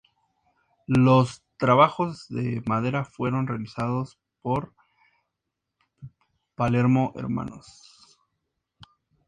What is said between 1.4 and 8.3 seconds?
trabajos de madera fueron realizados por Palermo Hnos.